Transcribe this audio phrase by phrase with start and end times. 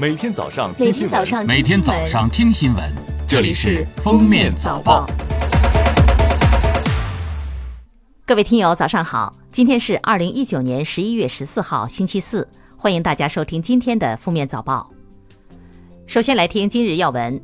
[0.00, 2.82] 每天早上听新闻，每天早上听新闻，
[3.28, 5.06] 这里是《封面早报》。
[8.24, 9.30] 各位听友，早上好！
[9.52, 14.90] 今天是二零一九年十一月十四号，星期四，欢迎大家收听今天的《封面早报》。
[16.06, 17.38] 首先来听今日要闻：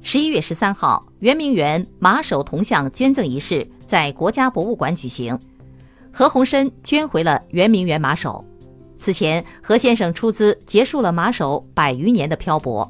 [0.00, 5.36] 十一月十三号，圆明园马首铜像捐赠仪式在国家博物馆举行，
[6.12, 8.44] 何鸿燊捐回了圆明园马首。
[9.00, 12.86] 此前，何先生出资结束了马首百余年的漂泊，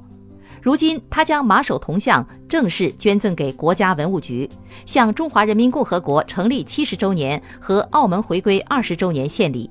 [0.61, 4.51] 如今他将马首铜像正式捐赠给国家文物局，
[4.85, 9.71] 向中华人民共和国成立七十周年和澳门回归二十周年献礼。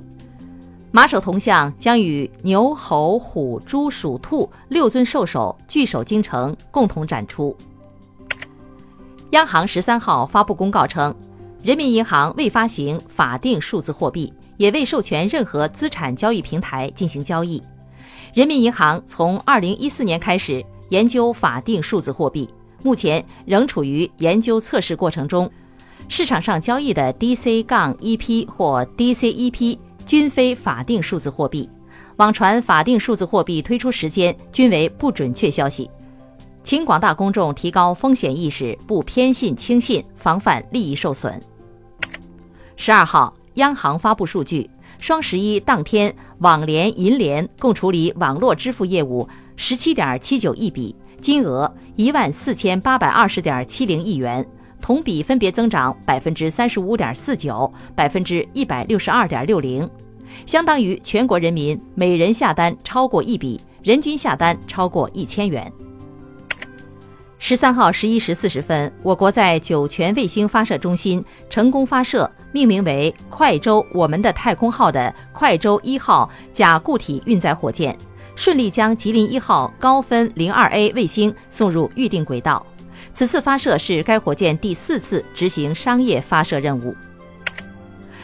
[0.91, 7.53] 马首铜像将与牛、猴、虎、猪、鼠、兔六尊兽首聚首京城，共同展出。
[9.31, 11.13] 央行十三号发布公告称，
[11.61, 14.33] 人民银行未发行法定数字货币。
[14.59, 17.63] 也未授权任何资产交易平台进行交易。
[18.33, 22.47] 人民银行从二零一四年开始研究法定数字货币，
[22.83, 25.49] 目前仍处于研究测试过程中。
[26.09, 31.69] 市场上交易的 DC 杠 EP 或 DCEP 均非法定数字货币，
[32.17, 35.89] 网传法定数字货币推出时间均为不准确消息，
[36.65, 41.41] 请广大公众提高风险意识，不偏信轻信，防范利益受损。
[42.75, 43.33] 十二号。
[43.55, 44.69] 央行发布数据，
[44.99, 54.45] 双十一当天，网联、银联共处理网络支付业务十七点七九亿笔，金额一万四千八百二十点七零亿元，
[54.79, 59.89] 同比分别增长百分之三十五点四九、百分之一百六十二点六零，
[60.45, 65.71] 相当于全国人民每人下单超过一笔，人均下单超过一千元。
[67.49, 77.97] 十三号十一时四十分，我国在酒泉卫星发射中心成功发射命名为“快舟我们的太空号”的快舟一号甲固体运载火箭，
[78.35, 82.63] 顺利将吉林一号高分零二 A 卫星送入预定轨道。
[83.15, 86.95] 此次发射是该火箭第四次执行商业发射任务。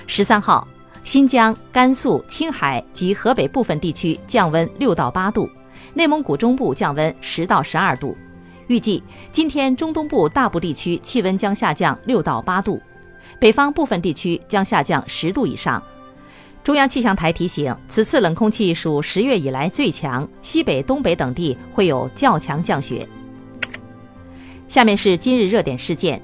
[0.05, 0.67] 十三号，
[1.03, 5.49] 新疆、甘肃、青海及河北部分地区降温六到八度，
[5.95, 8.15] 内蒙古中部降温十到十二度。
[8.67, 12.81] 预计今天中东部大部地区气温将下降六到八度，
[13.39, 15.81] 北方部分地区将下降十度以上。
[16.63, 23.07] 中央气象台提醒，此次冷空气属十月以来最强，西北、东北等地会有较强降雪。
[24.67, 26.19] 下面是今日热点事件：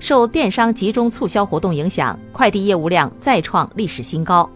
[0.00, 4.48] 受电商集中促销活动影响，快递业务量再创历史新高。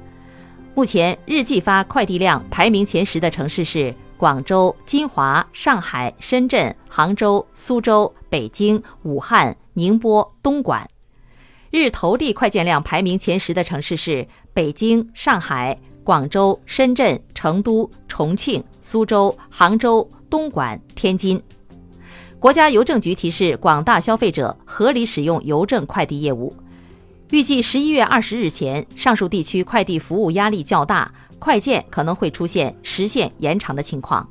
[0.78, 3.92] 目前日寄发快递量排名前十的城市是。
[4.16, 10.86] 广州、金华、上海、深圳、杭州、苏州、北京、武汉、宁波、东莞，
[11.72, 21.42] 日投递快件量排名前十的城市是北京、上海、广州、深圳、成都、重庆、苏州、杭州、东莞、天津。
[22.38, 26.54] 国家邮政局提示广大消费者合理使用邮政快递业务。
[27.30, 31.10] 预计十一月二十日前，上述地区快递服务压力较大。
[31.38, 34.26] 快件可能会出现时限延长的情况。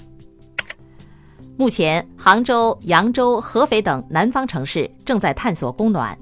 [1.56, 6.18] 目前，杭州、扬州、合肥等南方城市正在探索供暖。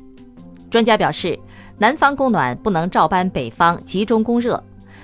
[0.70, 1.40] 专家表示，
[1.78, 4.62] 南方供暖不能照搬北方集中供热。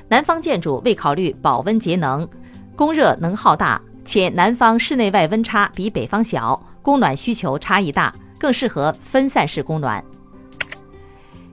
[0.09, 2.27] 南方建筑未考虑保温节能，
[2.75, 10.03] 供热能耗大，且南方室内外温差比北方小，供暖需求差异大，更适合分散式供暖。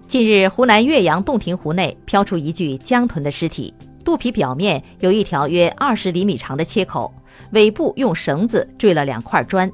[0.08, 3.74] 近日，湖南岳阳洞庭湖内飘出一具江豚的尸体。
[4.02, 7.12] 肚皮表面有一条约二十厘米长的切口，
[7.50, 9.70] 尾部用绳子坠了两块砖。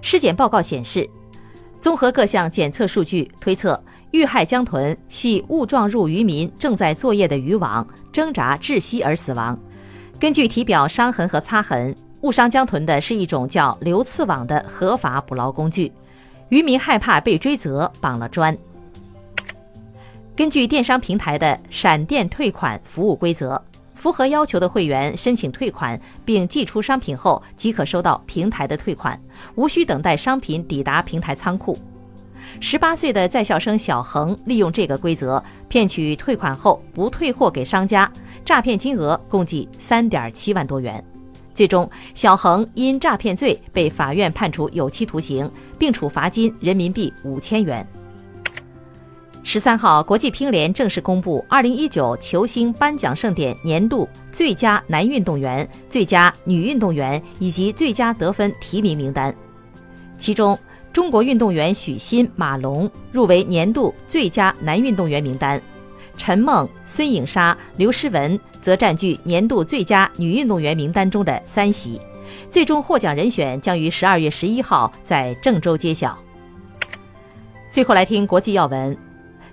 [0.00, 1.08] 尸检报告显示，
[1.78, 3.80] 综合各项检测数据推测，
[4.10, 9.56] 遇害江豚系误撞入渔民正在作业的渔网，挣扎窒息而死亡。
[10.18, 15.92] 根据体表伤痕和擦痕，误伤江豚的是一种叫流刺网的合法捕捞工具。
[16.48, 18.58] 渔民害怕被追责，绑了砖。
[20.34, 23.62] 根据电商平台的闪电退款服务规则，
[23.94, 29.20] 符合要求的会员申请退款并寄出商品后，即可收到平台的退款，
[29.56, 31.76] 无需等待商品抵达平台仓库。
[32.60, 38.10] 十八岁的在校生小恒利用这个规则骗取退款后不退货给商家，
[38.42, 41.02] 诈骗金额共计三点七万多元。
[41.52, 45.48] 最终，小恒因诈骗罪被法院判处有期徒刑，
[45.78, 47.86] 并处罚金人民币五千元。
[49.44, 59.34] 十三号，国际乒联正式公布二零一九球星颁奖盛典年度最佳男运动员、最佳女运动员以及最佳得分提名名单。
[60.16, 60.56] 其中，
[60.92, 65.60] 中国运动员许昕、马龙入围年度最佳男运动员名单，
[66.16, 72.00] 陈梦、孙颖莎、刘诗雯则占据年度最佳女运动员名单中的三席。
[72.48, 76.16] 最终获奖人选将于十二月十一号在郑州揭晓。
[77.72, 78.96] 最后来听国际要闻。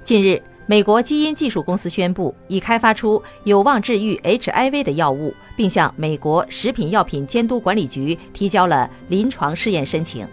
[0.04, 10.28] 近日，美国基因技术公司宣布已开发出有望治愈 HIV 的药物，并向美国食品药品监督管理局提交了临床试验申请。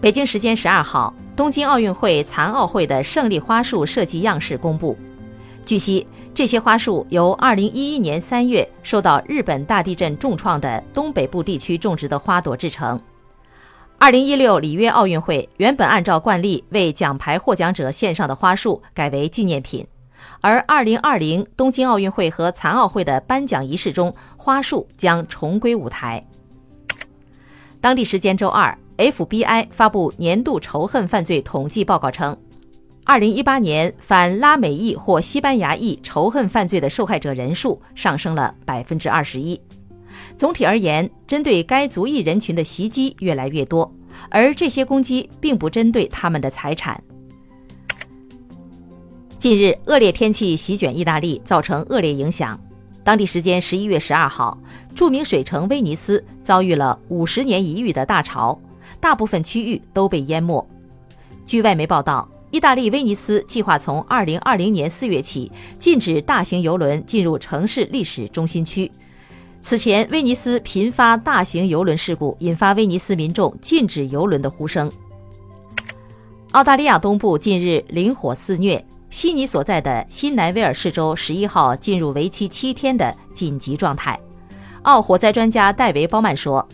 [0.00, 4.96] 北京时间十二号，东京奥运会残奥会的胜利花束设计样式公布。
[5.64, 13.00] 据悉，这些花束由2011年3月受到日本大地震重创的东北部地区种植的花朵制成。
[13.98, 19.86] 2016里约奥运会原本按照惯例为奖牌获奖者献上的花束改为纪念品，
[20.42, 26.24] 而2020东京奥运会和残奥会的颁奖仪式中，花束将重归舞台。
[27.80, 32.36] 当地时间周二，FBI 发布年度仇恨犯罪统计报告称。
[33.04, 39.60] 二零一八年反拉美裔或西班牙裔仇恨犯罪的受害者人数上升了百分之二十一。
[40.36, 43.92] 总体而言，针对该族裔人群的袭击越来越多，
[44.30, 47.02] 而这些攻击并不针对他们的财产。
[49.38, 52.58] 近日，恶劣天气席卷意大利，造成恶劣影响。
[53.04, 54.58] 当地时间十一月十二号，
[54.94, 58.58] 著名水城威尼斯遭遇了五十年一遇的大潮，
[59.00, 60.66] 大部分区域都被淹没。
[61.44, 62.28] 据外媒报道。
[62.52, 65.50] 意大利威尼斯计划从二零二零年四月起
[65.80, 68.90] 禁止大型游轮进入城市历史中心区。
[69.62, 74.90] 此前，威尼斯频发大型游轮事故，引发威尼斯民众禁止游轮的呼声。
[76.52, 84.18] 澳大利亚东部近日林火肆虐，悉尼所在的新南威尔士州十一号进入为期七天的紧急状态。
[84.82, 86.66] 澳火灾专家戴维·鲍曼说：“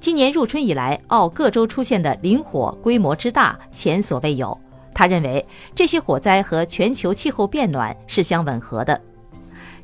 [0.00, 4.58] 今年入春以来，澳各州出现的林火规模之大，前所未有。”
[4.94, 5.46] 他认为
[5.76, 8.98] 这些火灾和全球气候变暖是相吻合的。